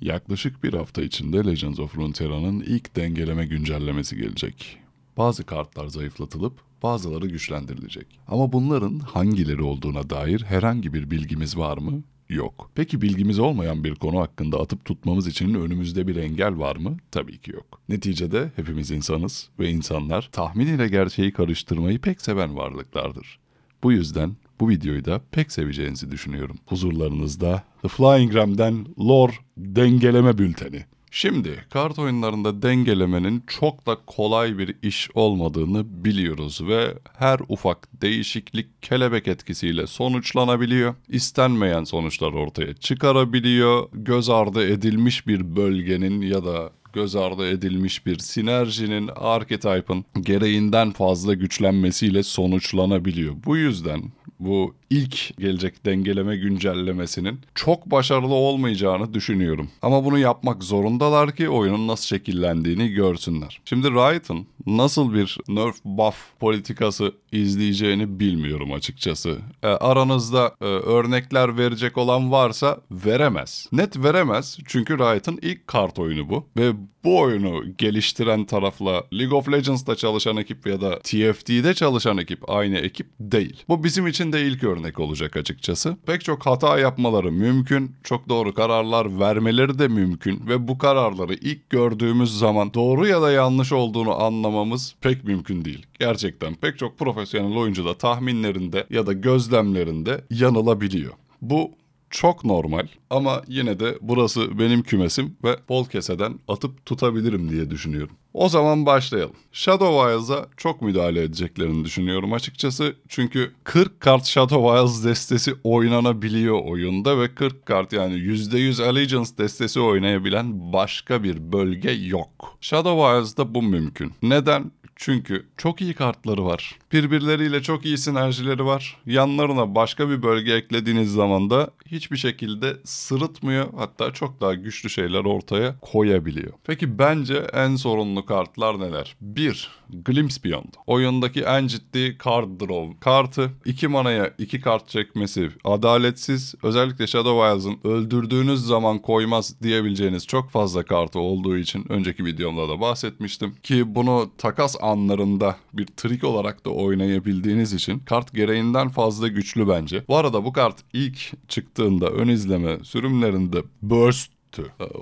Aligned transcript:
Yaklaşık 0.00 0.64
bir 0.64 0.74
hafta 0.74 1.02
içinde 1.02 1.36
Legends 1.36 1.80
of 1.80 1.96
Runeterra'nın 1.96 2.60
ilk 2.60 2.96
dengeleme 2.96 3.46
güncellemesi 3.46 4.16
gelecek. 4.16 4.78
Bazı 5.16 5.44
kartlar 5.44 5.86
zayıflatılıp 5.86 6.52
bazıları 6.82 7.26
güçlendirilecek. 7.26 8.06
Ama 8.28 8.52
bunların 8.52 8.98
hangileri 8.98 9.62
olduğuna 9.62 10.10
dair 10.10 10.42
herhangi 10.42 10.94
bir 10.94 11.10
bilgimiz 11.10 11.56
var 11.58 11.78
mı? 11.78 12.02
Yok. 12.28 12.70
Peki 12.74 13.02
bilgimiz 13.02 13.38
olmayan 13.38 13.84
bir 13.84 13.94
konu 13.94 14.20
hakkında 14.20 14.60
atıp 14.60 14.84
tutmamız 14.84 15.26
için 15.26 15.54
önümüzde 15.54 16.06
bir 16.06 16.16
engel 16.16 16.58
var 16.58 16.76
mı? 16.76 16.96
Tabii 17.10 17.38
ki 17.38 17.52
yok. 17.52 17.80
Neticede 17.88 18.52
hepimiz 18.56 18.90
insanız 18.90 19.48
ve 19.58 19.70
insanlar 19.70 20.28
tahmin 20.32 20.66
ile 20.66 20.88
gerçeği 20.88 21.32
karıştırmayı 21.32 21.98
pek 21.98 22.22
seven 22.22 22.56
varlıklardır. 22.56 23.38
Bu 23.82 23.92
yüzden 23.92 24.36
bu 24.60 24.68
videoyu 24.68 25.04
da 25.04 25.20
pek 25.30 25.52
seveceğinizi 25.52 26.10
düşünüyorum. 26.10 26.56
Huzurlarınızda 26.66 27.62
The 27.82 27.88
Flying 27.88 28.34
Ram'den 28.34 28.86
lore 28.98 29.32
dengeleme 29.56 30.38
bülteni. 30.38 30.84
Şimdi 31.10 31.64
kart 31.70 31.98
oyunlarında 31.98 32.62
dengelemenin 32.62 33.44
çok 33.46 33.86
da 33.86 33.96
kolay 34.06 34.58
bir 34.58 34.76
iş 34.82 35.10
olmadığını 35.14 36.04
biliyoruz 36.04 36.60
ve 36.68 36.94
her 37.18 37.40
ufak 37.48 38.02
değişiklik 38.02 38.82
kelebek 38.82 39.28
etkisiyle 39.28 39.86
sonuçlanabiliyor. 39.86 40.94
İstenmeyen 41.08 41.84
sonuçlar 41.84 42.32
ortaya 42.32 42.74
çıkarabiliyor. 42.74 43.88
Göz 43.92 44.30
ardı 44.30 44.68
edilmiş 44.68 45.26
bir 45.26 45.56
bölgenin 45.56 46.20
ya 46.20 46.44
da 46.44 46.70
göz 46.92 47.16
ardı 47.16 47.50
edilmiş 47.50 48.06
bir 48.06 48.18
sinerjinin 48.18 49.10
archetype'ın 49.16 50.04
gereğinden 50.20 50.90
fazla 50.90 51.34
güçlenmesiyle 51.34 52.22
sonuçlanabiliyor. 52.22 53.34
Bu 53.44 53.56
yüzden 53.56 54.02
bu 54.40 54.74
ilk 54.90 55.38
gelecek 55.38 55.86
dengeleme 55.86 56.36
güncellemesinin 56.36 57.40
çok 57.54 57.86
başarılı 57.86 58.34
olmayacağını 58.34 59.14
düşünüyorum. 59.14 59.70
Ama 59.82 60.04
bunu 60.04 60.18
yapmak 60.18 60.62
zorundalar 60.62 61.36
ki 61.36 61.48
oyunun 61.48 61.88
nasıl 61.88 62.06
şekillendiğini 62.06 62.88
görsünler. 62.88 63.60
Şimdi 63.64 63.90
Riot'ın 63.90 64.46
nasıl 64.66 65.14
bir 65.14 65.38
nerf 65.48 65.76
buff 65.84 66.16
politikası 66.40 67.12
izleyeceğini 67.32 68.20
bilmiyorum 68.20 68.72
açıkçası. 68.72 69.38
E, 69.62 69.66
aranızda 69.66 70.54
e, 70.60 70.64
örnekler 70.64 71.58
verecek 71.58 71.98
olan 71.98 72.32
varsa 72.32 72.80
veremez. 72.90 73.68
Net 73.72 74.04
veremez 74.04 74.58
çünkü 74.66 74.98
Riot'ın 74.98 75.38
ilk 75.42 75.66
kart 75.66 75.98
oyunu 75.98 76.28
bu 76.28 76.46
ve 76.56 76.72
bu 77.08 77.18
oyunu 77.18 77.64
geliştiren 77.78 78.44
tarafla 78.44 79.04
League 79.12 79.38
of 79.38 79.52
Legends'da 79.52 79.96
çalışan 79.96 80.36
ekip 80.36 80.66
ya 80.66 80.80
da 80.80 80.98
TFT'de 80.98 81.74
çalışan 81.74 82.18
ekip 82.18 82.50
aynı 82.50 82.78
ekip 82.78 83.06
değil. 83.20 83.62
Bu 83.68 83.84
bizim 83.84 84.06
için 84.06 84.32
de 84.32 84.46
ilk 84.46 84.64
örnek 84.64 85.00
olacak 85.00 85.36
açıkçası. 85.36 85.96
Pek 86.06 86.24
çok 86.24 86.46
hata 86.46 86.78
yapmaları 86.78 87.32
mümkün, 87.32 87.92
çok 88.04 88.28
doğru 88.28 88.54
kararlar 88.54 89.20
vermeleri 89.20 89.78
de 89.78 89.88
mümkün 89.88 90.46
ve 90.48 90.68
bu 90.68 90.78
kararları 90.78 91.34
ilk 91.34 91.70
gördüğümüz 91.70 92.38
zaman 92.38 92.74
doğru 92.74 93.06
ya 93.06 93.22
da 93.22 93.30
yanlış 93.30 93.72
olduğunu 93.72 94.22
anlamamız 94.22 94.94
pek 95.00 95.24
mümkün 95.24 95.64
değil. 95.64 95.86
Gerçekten 95.98 96.54
pek 96.54 96.78
çok 96.78 96.98
profesyonel 96.98 97.56
oyuncu 97.56 97.84
da 97.84 97.98
tahminlerinde 97.98 98.86
ya 98.90 99.06
da 99.06 99.12
gözlemlerinde 99.12 100.24
yanılabiliyor. 100.30 101.12
Bu 101.42 101.70
çok 102.10 102.44
normal 102.44 102.86
ama 103.10 103.42
yine 103.48 103.80
de 103.80 103.98
burası 104.00 104.58
benim 104.58 104.82
kümesim 104.82 105.36
ve 105.44 105.56
bol 105.68 105.84
keseden 105.84 106.38
atıp 106.48 106.86
tutabilirim 106.86 107.50
diye 107.50 107.70
düşünüyorum. 107.70 108.16
O 108.34 108.48
zaman 108.48 108.86
başlayalım. 108.86 109.36
Shadow 109.52 110.12
Wilds'a 110.12 110.48
çok 110.56 110.82
müdahale 110.82 111.22
edeceklerini 111.22 111.84
düşünüyorum 111.84 112.32
açıkçası. 112.32 112.96
Çünkü 113.08 113.52
40 113.64 114.00
kart 114.00 114.24
Shadow 114.26 114.78
Wilds 114.78 115.04
destesi 115.04 115.54
oynanabiliyor 115.64 116.64
oyunda 116.64 117.20
ve 117.20 117.34
40 117.34 117.66
kart 117.66 117.92
yani 117.92 118.14
%100 118.14 118.84
Allegiance 118.84 119.30
destesi 119.38 119.80
oynayabilen 119.80 120.72
başka 120.72 121.22
bir 121.22 121.52
bölge 121.52 121.90
yok. 121.90 122.56
Shadow 122.60 123.02
Wilds'da 123.02 123.54
bu 123.54 123.62
mümkün. 123.62 124.12
Neden? 124.22 124.70
Çünkü 125.00 125.46
çok 125.56 125.80
iyi 125.80 125.94
kartları 125.94 126.44
var. 126.44 126.78
Birbirleriyle 126.92 127.62
çok 127.62 127.84
iyi 127.84 127.98
sinerjileri 127.98 128.64
var. 128.64 128.96
Yanlarına 129.06 129.74
başka 129.74 130.10
bir 130.10 130.22
bölge 130.22 130.52
eklediğiniz 130.52 131.12
zaman 131.12 131.50
da 131.50 131.70
hiçbir 131.86 132.16
şekilde 132.16 132.76
sırıtmıyor. 132.84 133.66
Hatta 133.76 134.12
çok 134.12 134.40
daha 134.40 134.54
güçlü 134.54 134.90
şeyler 134.90 135.24
ortaya 135.24 135.78
koyabiliyor. 135.80 136.52
Peki 136.64 136.98
bence 136.98 137.46
en 137.52 137.76
sorunlu 137.76 138.26
kartlar 138.26 138.80
neler? 138.80 139.16
1. 139.20 139.70
Glimpse 139.90 140.44
Beyond. 140.44 140.74
Oyundaki 140.86 141.40
en 141.40 141.66
ciddi 141.66 142.18
card 142.24 142.60
draw 142.60 143.00
kartı. 143.00 143.50
2 143.64 143.88
manaya 143.88 144.34
2 144.38 144.60
kart 144.60 144.88
çekmesi 144.88 145.50
adaletsiz. 145.64 146.54
Özellikle 146.62 147.06
Shadow 147.06 147.50
Wilds'ın 147.50 147.90
öldürdüğünüz 147.90 148.60
zaman 148.60 148.98
koymaz 148.98 149.62
diyebileceğiniz 149.62 150.26
çok 150.26 150.50
fazla 150.50 150.82
kartı 150.82 151.18
olduğu 151.18 151.56
için 151.56 151.86
önceki 151.88 152.24
videomda 152.24 152.68
da 152.68 152.80
bahsetmiştim. 152.80 153.54
Ki 153.62 153.94
bunu 153.94 154.30
takas 154.38 154.76
anlarında 154.88 155.56
bir 155.72 155.86
trik 155.86 156.24
olarak 156.24 156.64
da 156.64 156.70
oynayabildiğiniz 156.70 157.72
için 157.72 157.98
kart 157.98 158.34
gereğinden 158.34 158.88
fazla 158.88 159.28
güçlü 159.28 159.68
bence. 159.68 160.04
Bu 160.08 160.16
arada 160.16 160.44
bu 160.44 160.52
kart 160.52 160.76
ilk 160.92 161.48
çıktığında 161.48 162.10
ön 162.10 162.28
izleme 162.28 162.78
sürümlerinde 162.84 163.62
burst 163.82 164.38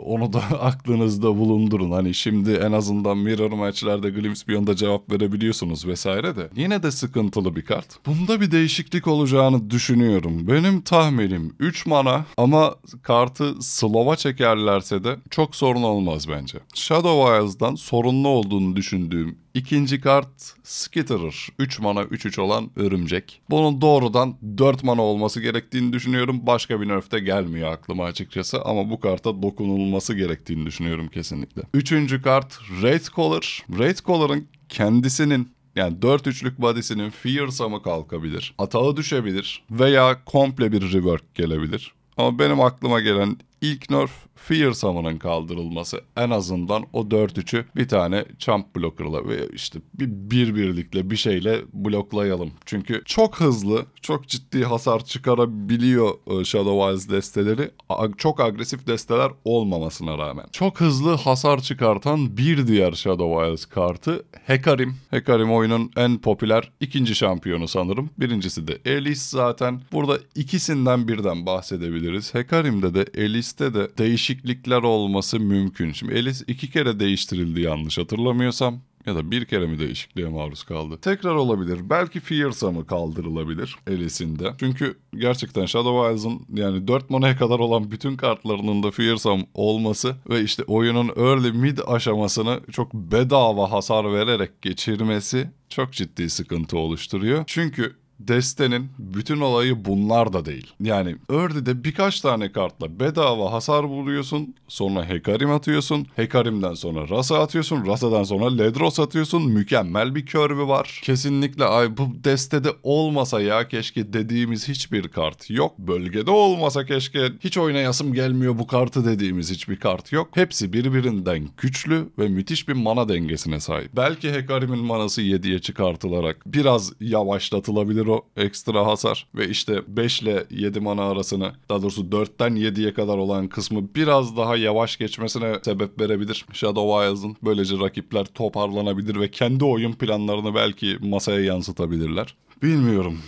onu 0.05 0.33
da 0.33 0.39
aklınızda 0.61 1.37
bulundurun. 1.37 1.91
Hani 1.91 2.15
şimdi 2.15 2.51
en 2.51 2.73
azından 2.73 3.19
mirror 3.19 3.53
matchlerde 3.53 4.11
Glimpse 4.11 4.49
Beyond'a 4.49 4.77
cevap 4.77 5.13
verebiliyorsunuz 5.13 5.87
vesaire 5.87 6.37
de. 6.37 6.51
Yine 6.57 6.83
de 6.83 6.91
sıkıntılı 6.91 7.57
bir 7.57 7.63
kart. 7.63 8.07
Bunda 8.07 8.41
bir 8.41 8.51
değişiklik 8.51 9.07
olacağını 9.07 9.71
düşünüyorum. 9.71 10.49
Benim 10.49 10.81
tahminim 10.81 11.55
3 11.59 11.87
mana 11.87 12.25
ama 12.37 12.75
kartı 13.03 13.63
slow'a 13.63 14.17
çekerlerse 14.17 15.05
de 15.05 15.17
çok 15.31 15.57
sorun 15.57 15.83
olmaz 15.83 16.29
bence. 16.29 16.59
Shadow 16.75 17.37
Wilds'dan 17.37 17.75
sorunlu 17.75 18.29
olduğunu 18.29 18.77
düşündüğüm 18.77 19.39
İkinci 19.57 20.01
kart 20.01 20.55
Skitterer. 20.63 21.49
3 21.59 21.81
mana 21.81 22.03
3-3 22.03 22.41
olan 22.41 22.71
örümcek. 22.77 23.43
Bunun 23.51 23.81
doğrudan 23.81 24.37
4 24.59 24.85
mana 24.85 25.03
olması 25.03 25.41
gerektiğini 25.41 25.93
düşünüyorum. 25.93 26.41
Başka 26.43 26.81
bir 26.81 26.89
nerfte 26.89 27.19
gelmiyor 27.19 27.73
aklıma 27.73 28.05
açıkçası 28.05 28.63
ama 28.63 28.91
bu 28.91 29.01
karta 29.01 29.43
dokunulması 29.43 30.15
gerektiğini 30.15 30.67
düşünüyorum 30.67 31.09
kesinlikle. 31.09 31.63
Üçüncü 31.75 32.23
kart 32.23 32.53
Wraith 32.53 33.17
Caller. 33.17 33.65
Wraith 33.67 34.09
Caller'ın 34.09 34.49
kendisinin 34.69 35.53
yani 35.77 35.97
4-3'lük 35.99 36.59
body'sinin 36.59 37.11
Fearsome'ı 37.11 37.83
kalkabilir. 37.83 38.55
Atağı 38.59 38.97
düşebilir 38.97 39.65
veya 39.71 40.25
komple 40.25 40.73
bir 40.73 40.93
rework 40.93 41.35
gelebilir. 41.35 41.93
Ama 42.17 42.39
benim 42.39 42.61
aklıma 42.61 43.01
gelen 43.01 43.37
ilk 43.61 43.91
nerf 43.91 44.27
Fear 44.37 44.73
Summon'ın 44.73 45.19
kaldırılması. 45.19 46.01
En 46.17 46.31
azından 46.31 46.85
o 46.93 47.01
4-3'ü 47.01 47.65
bir 47.77 47.89
tane 47.89 48.25
Champ 48.39 48.77
blocker'la 48.77 49.29
ve 49.29 49.49
işte 49.53 49.79
bir, 49.95 50.07
bir 50.09 50.55
birlikle 50.55 51.11
bir 51.11 51.17
şeyle 51.17 51.61
bloklayalım. 51.73 52.51
Çünkü 52.67 53.03
çok 53.05 53.41
hızlı, 53.41 53.87
çok 54.03 54.29
ciddi 54.29 54.65
hasar 54.65 55.05
çıkarabiliyor 55.05 56.15
e, 56.27 56.45
Shadow 56.45 56.91
Wilds 56.91 57.11
desteleri. 57.11 57.71
Çok 58.19 58.41
agresif 58.41 58.87
desteler 58.87 59.33
olmamasına 59.45 60.19
rağmen. 60.19 60.47
Çok 60.53 60.81
hızlı 60.81 61.15
hasar 61.15 61.61
çıkartan 61.61 62.37
bir 62.37 62.67
diğer 62.67 62.93
Shadow 62.93 63.45
Wilds 63.45 63.65
kartı 63.65 64.25
Hekarim. 64.47 64.97
Hekarim 65.11 65.53
oyunun 65.53 65.91
en 65.97 66.19
popüler 66.19 66.73
ikinci 66.81 67.15
şampiyonu 67.15 67.69
sanırım. 67.69 68.11
Birincisi 68.19 68.69
de 68.69 68.79
Elis 68.85 69.23
zaten. 69.23 69.81
Burada 69.93 70.19
ikisinden 70.35 71.09
birden 71.09 71.47
bahsedebiliriz. 71.47 72.35
Hekarim'de 72.35 72.95
de 72.95 73.07
Elis'te 73.15 73.46
de 73.59 73.99
değişiklikler 73.99 74.83
olması 74.83 75.41
mümkün. 75.41 75.93
Şimdi 75.93 76.15
Elis 76.15 76.43
iki 76.47 76.71
kere 76.71 77.01
değiştirildi 77.01 77.61
yanlış 77.61 77.99
hatırlamıyorsam 77.99 78.81
ya 79.07 79.15
da 79.15 79.31
bir 79.31 79.45
kere 79.45 79.67
mi 79.67 79.79
değişikliğe 79.79 80.29
maruz 80.29 80.63
kaldı? 80.63 80.99
Tekrar 81.01 81.35
olabilir. 81.35 81.91
Belki 81.91 82.21
Fearsome'ı 82.21 82.87
kaldırılabilir 82.87 83.77
Elis'inde. 83.87 84.55
Çünkü 84.61 84.99
gerçekten 85.17 85.67
Shadow 85.67 86.09
Wilds'ın 86.09 86.61
yani 86.63 86.89
4 86.89 87.11
manaya 87.11 87.37
kadar 87.37 87.59
olan 87.59 87.91
bütün 87.91 88.17
kartlarının 88.17 88.83
da 88.83 88.91
Fearsome 88.91 89.47
olması 89.55 90.17
ve 90.31 90.43
işte 90.43 90.63
oyunun 90.63 91.09
early 91.17 91.53
mid 91.53 91.79
aşamasını 91.87 92.61
çok 92.73 92.95
bedava 92.95 93.73
hasar 93.73 94.13
vererek 94.13 94.63
geçirmesi 94.63 95.51
çok 95.69 95.93
ciddi 95.93 96.31
sıkıntı 96.31 96.79
oluşturuyor. 96.79 97.45
Çünkü 97.47 97.97
destenin 98.21 98.89
bütün 98.99 99.41
olayı 99.41 99.85
bunlar 99.85 100.33
da 100.33 100.45
değil. 100.45 100.73
Yani 100.81 101.17
Early'de 101.31 101.85
birkaç 101.85 102.21
tane 102.21 102.53
kartla 102.53 103.01
bedava 103.01 103.53
hasar 103.53 103.85
vuruyorsun. 103.85 104.55
Sonra 104.69 105.09
Hekarim 105.09 105.51
atıyorsun. 105.51 106.07
Hekarim'den 106.17 106.75
sonra 106.75 107.09
Rasa 107.09 107.39
atıyorsun. 107.43 107.87
Rasa'dan 107.87 108.23
sonra 108.23 108.57
Ledros 108.57 109.01
atıyorsun. 109.01 109.51
Mükemmel 109.51 110.15
bir 110.15 110.27
körvü 110.27 110.67
var. 110.67 111.01
Kesinlikle 111.05 111.65
ay 111.65 111.97
bu 111.97 112.09
destede 112.25 112.69
olmasa 112.83 113.41
ya 113.41 113.69
keşke 113.69 114.13
dediğimiz 114.13 114.69
hiçbir 114.69 115.09
kart 115.09 115.51
yok. 115.51 115.79
Bölgede 115.79 116.31
olmasa 116.31 116.87
keşke 116.87 117.33
hiç 117.41 117.59
oynayasım 117.59 118.13
gelmiyor 118.13 118.59
bu 118.59 118.67
kartı 118.67 119.05
dediğimiz 119.05 119.51
hiçbir 119.51 119.77
kart 119.77 120.13
yok. 120.13 120.29
Hepsi 120.35 120.73
birbirinden 120.73 121.49
güçlü 121.57 122.09
ve 122.19 122.29
müthiş 122.29 122.69
bir 122.69 122.73
mana 122.73 123.09
dengesine 123.09 123.61
sahip. 123.61 123.97
Belki 123.97 124.33
Hekarim'in 124.33 124.85
manası 124.85 125.23
7'ye 125.23 125.59
çıkartılarak 125.59 126.43
biraz 126.47 126.93
yavaşlatılabilir 127.01 128.06
olabilir 128.07 128.27
o 128.37 128.43
ekstra 128.43 128.87
hasar. 128.87 129.27
Ve 129.35 129.49
işte 129.49 129.83
5 129.89 130.23
ile 130.23 130.47
7 130.51 130.81
mana 130.81 131.03
arasını 131.03 131.53
daha 131.69 131.83
doğrusu 131.83 132.03
4'ten 132.03 132.57
7'ye 132.57 132.95
kadar 132.95 133.19
olan 133.19 133.49
kısmı 133.49 133.95
biraz 133.95 134.37
daha 134.37 134.57
yavaş 134.57 134.97
geçmesine 134.97 135.59
sebep 135.63 136.01
verebilir. 136.01 136.47
Shadow 136.53 137.07
Wilds'ın 137.07 137.37
böylece 137.43 137.79
rakipler 137.79 138.25
toparlanabilir 138.25 139.21
ve 139.21 139.31
kendi 139.31 139.65
oyun 139.65 139.93
planlarını 139.93 140.55
belki 140.55 140.99
masaya 141.01 141.41
yansıtabilirler. 141.41 142.35
Bilmiyorum. 142.63 143.19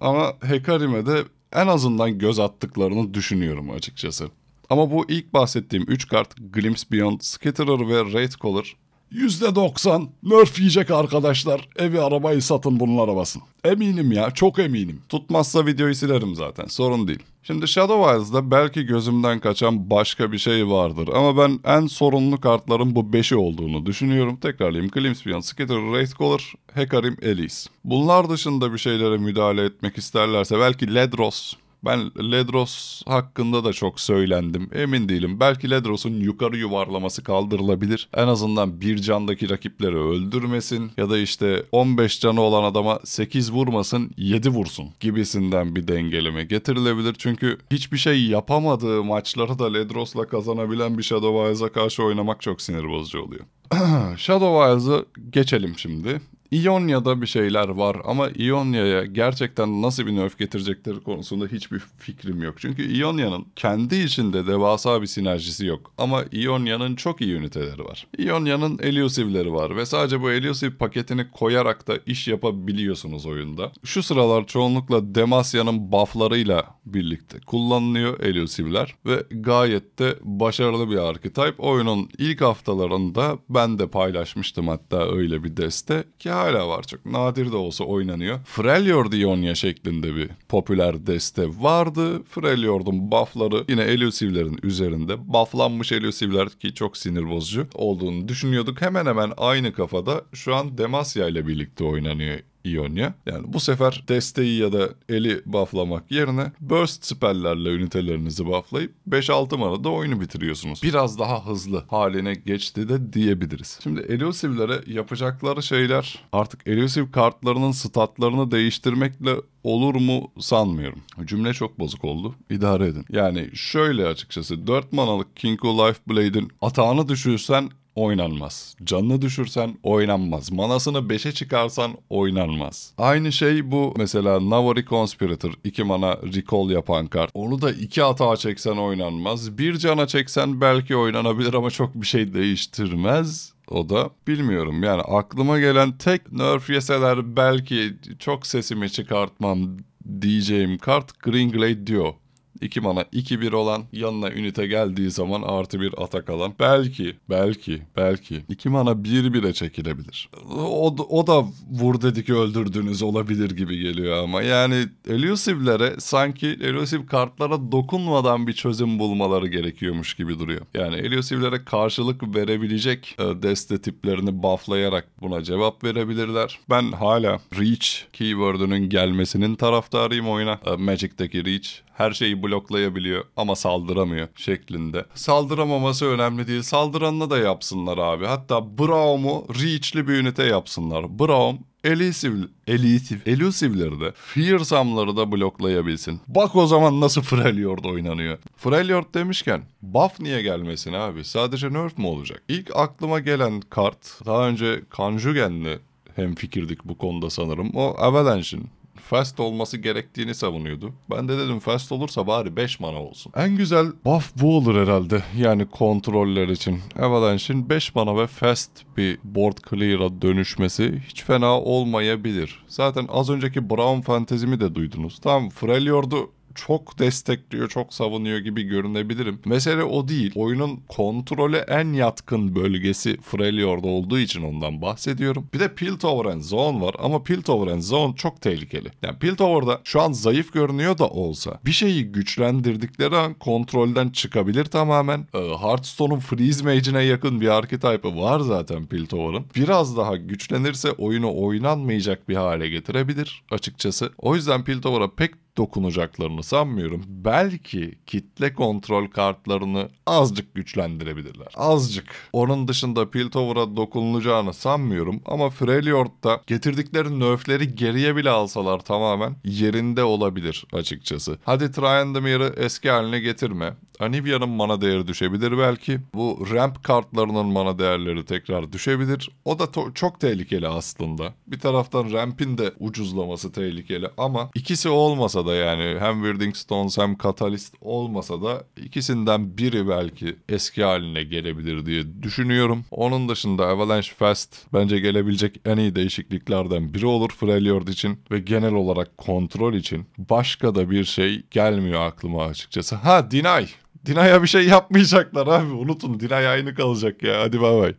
Ama 0.00 0.32
Hekarim'e 0.42 1.06
de 1.06 1.24
en 1.52 1.66
azından 1.66 2.18
göz 2.18 2.38
attıklarını 2.38 3.14
düşünüyorum 3.14 3.70
açıkçası. 3.70 4.28
Ama 4.70 4.90
bu 4.90 5.04
ilk 5.08 5.32
bahsettiğim 5.32 5.84
3 5.88 6.08
kart 6.08 6.34
Glimpse 6.52 6.86
Beyond, 6.92 7.20
Skitterer 7.20 7.88
ve 7.88 8.12
Raidcaller 8.12 8.76
%90 9.14 10.06
nerf 10.22 10.58
yiyecek 10.58 10.90
arkadaşlar. 10.90 11.68
Evi 11.76 12.00
arabayı 12.00 12.42
satın 12.42 12.80
bunun 12.80 12.98
arabasın. 12.98 13.42
Eminim 13.64 14.12
ya 14.12 14.30
çok 14.30 14.58
eminim. 14.58 15.00
Tutmazsa 15.08 15.66
videoyu 15.66 15.94
silerim 15.94 16.34
zaten 16.34 16.66
sorun 16.66 17.08
değil. 17.08 17.22
Şimdi 17.42 17.68
Shadow 17.68 18.12
Wilds'da 18.12 18.50
belki 18.50 18.82
gözümden 18.82 19.40
kaçan 19.40 19.90
başka 19.90 20.32
bir 20.32 20.38
şey 20.38 20.68
vardır 20.68 21.08
ama 21.14 21.36
ben 21.36 21.60
en 21.64 21.86
sorunlu 21.86 22.40
kartların 22.40 22.94
bu 22.94 23.00
5'i 23.00 23.36
olduğunu 23.36 23.86
düşünüyorum. 23.86 24.36
Tekrarlayayım. 24.36 24.92
Beyond, 25.26 25.42
Skitter, 25.42 25.76
Wraithcaller, 25.76 26.52
Hekarim, 26.74 27.16
Elise. 27.22 27.70
Bunlar 27.84 28.30
dışında 28.30 28.72
bir 28.72 28.78
şeylere 28.78 29.18
müdahale 29.18 29.64
etmek 29.64 29.98
isterlerse 29.98 30.58
belki 30.58 30.94
Ledros, 30.94 31.54
ben 31.84 32.10
Ledros 32.32 33.02
hakkında 33.06 33.64
da 33.64 33.72
çok 33.72 34.00
söylendim. 34.00 34.70
Emin 34.74 35.08
değilim. 35.08 35.40
Belki 35.40 35.70
Ledros'un 35.70 36.20
yukarı 36.20 36.56
yuvarlaması 36.56 37.24
kaldırılabilir. 37.24 38.08
En 38.14 38.28
azından 38.28 38.80
bir 38.80 38.98
candaki 38.98 39.50
rakipleri 39.50 39.96
öldürmesin. 39.96 40.90
Ya 40.96 41.10
da 41.10 41.18
işte 41.18 41.62
15 41.72 42.20
canı 42.20 42.40
olan 42.40 42.64
adama 42.64 43.00
8 43.04 43.52
vurmasın 43.52 44.10
7 44.16 44.48
vursun 44.48 44.88
gibisinden 45.00 45.76
bir 45.76 45.88
dengeleme 45.88 46.44
getirilebilir. 46.44 47.14
Çünkü 47.18 47.58
hiçbir 47.72 47.98
şey 47.98 48.26
yapamadığı 48.26 49.04
maçları 49.04 49.58
da 49.58 49.72
Ledros'la 49.72 50.28
kazanabilen 50.28 50.98
bir 50.98 51.02
Shadow 51.02 51.38
Wilds'a 51.38 51.72
karşı 51.80 52.02
oynamak 52.02 52.40
çok 52.40 52.62
sinir 52.62 52.88
bozucu 52.88 53.22
oluyor. 53.22 53.44
Shadow 54.16 54.72
Wilds'ı 54.72 55.06
geçelim 55.30 55.74
şimdi. 55.78 56.20
İonya'da 56.52 57.22
bir 57.22 57.26
şeyler 57.26 57.68
var 57.68 57.96
ama 58.04 58.28
İonya'ya 58.28 59.04
gerçekten 59.04 59.82
nasıl 59.82 60.06
bir 60.06 60.16
nerf 60.16 60.38
getirecekleri 60.38 61.00
konusunda 61.00 61.46
hiçbir 61.46 61.78
fikrim 61.78 62.42
yok. 62.42 62.54
Çünkü 62.58 62.92
İonya'nın 62.92 63.46
kendi 63.56 63.96
içinde 63.96 64.46
devasa 64.46 65.02
bir 65.02 65.06
sinerjisi 65.06 65.66
yok. 65.66 65.92
Ama 65.98 66.24
İonya'nın 66.32 66.96
çok 66.96 67.20
iyi 67.20 67.34
üniteleri 67.34 67.84
var. 67.84 68.06
İonya'nın 68.18 68.78
Elusive'leri 68.78 69.52
var 69.52 69.76
ve 69.76 69.86
sadece 69.86 70.20
bu 70.20 70.30
Elusive 70.30 70.74
paketini 70.74 71.30
koyarak 71.30 71.88
da 71.88 71.98
iş 72.06 72.28
yapabiliyorsunuz 72.28 73.26
oyunda. 73.26 73.72
Şu 73.84 74.02
sıralar 74.02 74.46
çoğunlukla 74.46 75.14
Demacia'nın 75.14 75.92
bufflarıyla 75.92 76.66
birlikte 76.86 77.40
kullanılıyor 77.40 78.20
Elusive'ler 78.20 78.94
ve 79.06 79.24
gayet 79.30 79.98
de 79.98 80.18
başarılı 80.22 80.90
bir 80.90 80.96
archetype. 80.96 81.62
Oyunun 81.62 82.08
ilk 82.18 82.40
haftalarında 82.40 83.38
ben 83.48 83.78
de 83.78 83.86
paylaşmıştım 83.86 84.68
hatta 84.68 85.12
öyle 85.16 85.44
bir 85.44 85.56
deste 85.56 86.04
ki 86.18 86.41
hala 86.42 86.68
var 86.68 86.82
çok 86.82 87.06
nadir 87.06 87.52
de 87.52 87.56
olsa 87.56 87.84
oynanıyor. 87.84 88.40
Freljord 88.44 89.12
Ionia 89.12 89.54
şeklinde 89.54 90.16
bir 90.16 90.30
popüler 90.48 91.06
deste 91.06 91.48
vardı. 91.48 92.22
Freljord'un 92.22 93.10
buffları 93.10 93.64
yine 93.68 93.82
elusive'lerin 93.82 94.58
üzerinde. 94.62 95.28
Bufflanmış 95.28 95.92
elusive'ler 95.92 96.48
ki 96.48 96.74
çok 96.74 96.96
sinir 96.96 97.30
bozucu 97.30 97.66
olduğunu 97.74 98.28
düşünüyorduk. 98.28 98.82
Hemen 98.82 99.06
hemen 99.06 99.32
aynı 99.36 99.72
kafada 99.72 100.24
şu 100.32 100.54
an 100.54 100.78
Demacia 100.78 101.28
ile 101.28 101.46
birlikte 101.46 101.84
oynanıyor 101.84 102.38
Ionia. 102.64 103.12
Yani 103.26 103.52
bu 103.52 103.60
sefer 103.60 104.04
desteği 104.08 104.60
ya 104.60 104.72
da 104.72 104.88
eli 105.08 105.42
bufflamak 105.46 106.10
yerine 106.10 106.52
burst 106.60 107.04
spelllerle 107.04 107.68
ünitelerinizi 107.68 108.46
bufflayıp 108.46 108.92
5-6 109.08 109.56
manada 109.56 109.88
oyunu 109.88 110.20
bitiriyorsunuz. 110.20 110.82
Biraz 110.82 111.18
daha 111.18 111.46
hızlı 111.46 111.84
haline 111.88 112.34
geçti 112.34 112.88
de 112.88 113.12
diyebiliriz. 113.12 113.78
Şimdi 113.82 114.00
elusive'lere 114.00 114.80
yapacakları 114.86 115.62
şeyler 115.62 116.18
artık 116.32 116.66
elusive 116.66 117.10
kartlarının 117.10 117.72
statlarını 117.72 118.50
değiştirmekle 118.50 119.34
olur 119.64 119.94
mu 119.94 120.30
sanmıyorum. 120.38 120.98
Cümle 121.24 121.52
çok 121.54 121.78
bozuk 121.78 122.04
oldu. 122.04 122.34
İdare 122.50 122.86
edin. 122.86 123.04
Yani 123.10 123.50
şöyle 123.54 124.06
açıkçası 124.06 124.66
4 124.66 124.92
manalık 124.92 125.36
King 125.36 125.64
of 125.64 125.78
Life 125.78 126.00
Blade'in 126.06 126.52
atağını 126.60 127.08
düşürsen 127.08 127.70
oynanmaz. 127.94 128.76
Canını 128.84 129.22
düşürsen 129.22 129.78
oynanmaz. 129.82 130.52
Manasını 130.52 130.98
5'e 130.98 131.32
çıkarsan 131.32 131.92
oynanmaz. 132.10 132.92
Aynı 132.98 133.32
şey 133.32 133.70
bu 133.70 133.94
mesela 133.96 134.50
Navari 134.50 134.84
Conspirator 134.84 135.52
2 135.64 135.84
mana 135.84 136.16
recall 136.16 136.70
yapan 136.70 137.06
kart. 137.06 137.30
Onu 137.34 137.62
da 137.62 137.70
2 137.72 138.04
atağa 138.04 138.36
çeksen 138.36 138.76
oynanmaz. 138.76 139.58
Bir 139.58 139.78
cana 139.78 140.06
çeksen 140.06 140.60
belki 140.60 140.96
oynanabilir 140.96 141.54
ama 141.54 141.70
çok 141.70 141.94
bir 141.94 142.06
şey 142.06 142.34
değiştirmez 142.34 143.52
o 143.68 143.88
da 143.88 144.10
bilmiyorum. 144.28 144.82
Yani 144.82 145.02
aklıma 145.02 145.60
gelen 145.60 145.98
tek 145.98 146.32
nerf 146.32 146.70
yeseler 146.70 147.36
belki 147.36 147.96
çok 148.18 148.46
sesimi 148.46 148.90
çıkartmam 148.90 149.76
diyeceğim 150.20 150.78
kart 150.78 151.20
Green 151.20 151.50
Glade 151.50 151.86
diyor. 151.86 152.14
2 152.62 152.80
mana 152.80 153.02
2-1 153.02 153.54
olan 153.54 153.82
yanına 153.92 154.30
ünite 154.30 154.66
geldiği 154.66 155.10
zaman 155.10 155.42
artı 155.42 155.80
bir 155.80 156.02
atak 156.02 156.30
alan. 156.30 156.54
Belki, 156.60 157.16
belki, 157.30 157.82
belki 157.96 158.42
2 158.48 158.68
mana 158.68 158.90
1-1'e 158.90 159.52
çekilebilir. 159.52 160.28
O, 160.56 160.96
o 161.08 161.26
da 161.26 161.44
vur 161.70 162.02
dedik 162.02 162.30
öldürdüğünüz 162.30 163.02
olabilir 163.02 163.50
gibi 163.50 163.78
geliyor 163.78 164.22
ama 164.22 164.42
yani 164.42 164.84
elusive'lere 165.08 165.94
sanki 165.98 166.46
elusive 166.46 167.06
kartlara 167.06 167.72
dokunmadan 167.72 168.46
bir 168.46 168.52
çözüm 168.52 168.98
bulmaları 168.98 169.46
gerekiyormuş 169.46 170.14
gibi 170.14 170.38
duruyor. 170.38 170.66
Yani 170.74 170.96
elusive'lere 170.96 171.64
karşılık 171.64 172.36
verebilecek 172.36 173.16
e, 173.18 173.42
deste 173.42 173.80
tiplerini 173.80 174.42
bufflayarak 174.42 175.08
buna 175.20 175.42
cevap 175.42 175.84
verebilirler. 175.84 176.58
Ben 176.70 176.92
hala 176.92 177.40
Reach 177.58 177.88
keyword'ünün 178.12 178.88
gelmesinin 178.88 179.54
taraftarıyım 179.54 180.28
oyuna. 180.28 180.60
E, 180.66 180.76
Magic'teki 180.76 181.44
Reach 181.44 181.68
her 182.02 182.12
şeyi 182.12 182.42
bloklayabiliyor 182.42 183.24
ama 183.36 183.56
saldıramıyor 183.56 184.28
şeklinde. 184.36 185.04
Saldıramaması 185.14 186.06
önemli 186.06 186.46
değil. 186.46 186.62
Saldıranına 186.62 187.30
da 187.30 187.38
yapsınlar 187.38 187.98
abi. 187.98 188.26
Hatta 188.26 188.78
Braum'u 188.78 189.46
Reach'li 189.48 190.08
bir 190.08 190.14
ünite 190.14 190.44
yapsınlar. 190.44 191.18
Braum 191.18 191.58
Elusive, 191.84 192.36
elusive, 192.66 193.20
elusive'leri 193.26 194.00
de 194.00 194.12
Fearsome'ları 194.14 195.16
da 195.16 195.32
bloklayabilsin. 195.32 196.20
Bak 196.28 196.56
o 196.56 196.66
zaman 196.66 197.00
nasıl 197.00 197.22
Freljord 197.22 197.84
oynanıyor. 197.84 198.38
Freljord 198.56 199.14
demişken 199.14 199.62
buff 199.82 200.20
niye 200.20 200.42
gelmesin 200.42 200.92
abi? 200.92 201.24
Sadece 201.24 201.72
nerf 201.72 201.98
mi 201.98 202.06
olacak? 202.06 202.42
İlk 202.48 202.76
aklıma 202.76 203.20
gelen 203.20 203.60
kart 203.60 204.20
daha 204.26 204.48
önce 204.48 204.80
Conjugen'le 204.96 205.78
hem 206.16 206.34
fikirdik 206.34 206.84
bu 206.84 206.98
konuda 206.98 207.30
sanırım. 207.30 207.70
O 207.74 207.94
Avalanche'in 207.98 208.66
fast 209.00 209.40
olması 209.40 209.76
gerektiğini 209.76 210.34
savunuyordu. 210.34 210.92
Ben 211.10 211.28
de 211.28 211.38
dedim 211.38 211.58
fast 211.58 211.92
olursa 211.92 212.26
bari 212.26 212.56
5 212.56 212.80
mana 212.80 213.02
olsun. 213.02 213.32
En 213.36 213.56
güzel 213.56 213.86
buff 214.04 214.32
bu 214.40 214.56
olur 214.56 214.82
herhalde. 214.82 215.22
Yani 215.38 215.66
kontroller 215.66 216.48
için. 216.48 216.80
Avalanche'in 217.00 217.68
5 217.68 217.94
mana 217.94 218.16
ve 218.16 218.26
fast 218.26 218.70
bir 218.96 219.18
board 219.24 219.56
clear'a 219.70 220.22
dönüşmesi 220.22 221.02
hiç 221.08 221.24
fena 221.24 221.60
olmayabilir. 221.60 222.64
Zaten 222.68 223.06
az 223.08 223.30
önceki 223.30 223.70
Brown 223.70 224.00
fantezimi 224.00 224.60
de 224.60 224.74
duydunuz. 224.74 225.18
Tamam 225.18 225.50
Freljord'u 225.50 226.30
çok 226.54 226.98
destekliyor, 226.98 227.68
çok 227.68 227.94
savunuyor 227.94 228.38
gibi 228.38 228.62
görünebilirim. 228.62 229.40
Mesele 229.44 229.82
o 229.84 230.08
değil. 230.08 230.32
Oyunun 230.34 230.80
kontrole 230.88 231.58
en 231.58 231.92
yatkın 231.92 232.54
bölgesi 232.54 233.16
Freljord 233.20 233.84
olduğu 233.84 234.18
için 234.18 234.42
ondan 234.42 234.82
bahsediyorum. 234.82 235.48
Bir 235.54 235.60
de 235.60 235.74
Piltover 235.74 236.30
and 236.30 236.42
Zone 236.42 236.80
var 236.80 236.94
ama 236.98 237.22
Piltover 237.22 237.72
and 237.72 237.82
Zone 237.82 238.16
çok 238.16 238.40
tehlikeli. 238.40 238.88
Yani 239.02 239.18
Piltover'da 239.18 239.80
şu 239.84 240.00
an 240.00 240.12
zayıf 240.12 240.52
görünüyor 240.52 240.98
da 240.98 241.08
olsa 241.08 241.60
bir 241.64 241.72
şeyi 241.72 242.12
güçlendirdikleri 242.12 243.16
an 243.16 243.34
kontrolden 243.34 244.08
çıkabilir 244.08 244.64
tamamen. 244.64 245.26
Ee, 245.34 245.38
Hearthstone'un 245.38 246.18
Freeze 246.18 246.64
Mage'ine 246.64 247.02
yakın 247.02 247.40
bir 247.40 247.48
archetype'ı 247.48 248.16
var 248.16 248.40
zaten 248.40 248.86
Piltover'ın. 248.86 249.44
Biraz 249.56 249.96
daha 249.96 250.16
güçlenirse 250.16 250.90
oyunu 250.90 251.42
oynanmayacak 251.42 252.28
bir 252.28 252.36
hale 252.36 252.68
getirebilir 252.68 253.42
açıkçası. 253.50 254.12
O 254.18 254.34
yüzden 254.36 254.64
Piltover'a 254.64 255.10
pek 255.14 255.51
dokunacaklarını 255.56 256.42
sanmıyorum. 256.42 257.04
Belki 257.06 257.98
kitle 258.06 258.54
kontrol 258.54 259.06
kartlarını 259.06 259.88
azıcık 260.06 260.54
güçlendirebilirler. 260.54 261.48
Azıcık. 261.54 262.28
Onun 262.32 262.68
dışında 262.68 263.10
Piltover'a 263.10 263.76
dokunulacağını 263.76 264.54
sanmıyorum 264.54 265.20
ama 265.26 265.50
Freljord'da 265.50 266.40
getirdikleri 266.46 267.20
nerfleri 267.20 267.74
geriye 267.74 268.16
bile 268.16 268.30
alsalar 268.30 268.78
tamamen 268.80 269.36
yerinde 269.44 270.04
olabilir 270.04 270.66
açıkçası. 270.72 271.38
Hadi 271.44 271.72
Tryandamir'i 271.72 272.52
eski 272.56 272.90
haline 272.90 273.20
getirme. 273.20 273.74
Anivia'nın 274.02 274.48
mana 274.48 274.80
değeri 274.80 275.06
düşebilir 275.06 275.58
belki. 275.58 276.00
Bu 276.14 276.46
ramp 276.52 276.84
kartlarının 276.84 277.46
mana 277.46 277.78
değerleri 277.78 278.24
tekrar 278.24 278.72
düşebilir. 278.72 279.30
O 279.44 279.58
da 279.58 279.92
çok 279.94 280.20
tehlikeli 280.20 280.68
aslında. 280.68 281.34
Bir 281.46 281.60
taraftan 281.60 282.12
rampin 282.12 282.58
de 282.58 282.72
ucuzlaması 282.80 283.52
tehlikeli 283.52 284.08
ama 284.18 284.50
ikisi 284.54 284.88
olmasa 284.88 285.46
da 285.46 285.54
yani 285.54 286.00
hem 286.00 286.14
Warding 286.14 286.56
Stones 286.56 286.98
hem 286.98 287.16
Catalyst 287.22 287.74
olmasa 287.80 288.42
da 288.42 288.64
ikisinden 288.76 289.58
biri 289.58 289.88
belki 289.88 290.36
eski 290.48 290.84
haline 290.84 291.22
gelebilir 291.24 291.86
diye 291.86 292.22
düşünüyorum. 292.22 292.84
Onun 292.90 293.28
dışında 293.28 293.66
Avalanche 293.66 294.10
Fast 294.18 294.56
bence 294.72 294.98
gelebilecek 294.98 295.60
en 295.64 295.76
iyi 295.76 295.94
değişikliklerden 295.94 296.94
biri 296.94 297.06
olur 297.06 297.30
Freljord 297.30 297.88
için 297.88 298.18
ve 298.30 298.38
genel 298.38 298.74
olarak 298.74 299.18
kontrol 299.18 299.74
için. 299.74 300.06
Başka 300.18 300.74
da 300.74 300.90
bir 300.90 301.04
şey 301.04 301.42
gelmiyor 301.50 302.00
aklıma 302.00 302.44
açıkçası. 302.44 302.96
Ha 302.96 303.30
Deny. 303.30 303.66
Dina'ya 304.06 304.42
bir 304.42 304.48
şey 304.48 304.66
yapmayacaklar 304.66 305.46
abi. 305.46 305.72
Unutun 305.72 306.20
Dina'ya 306.20 306.50
aynı 306.50 306.74
kalacak 306.74 307.22
ya. 307.22 307.40
Hadi 307.40 307.60
bay 307.60 307.80
bay. 307.82 307.94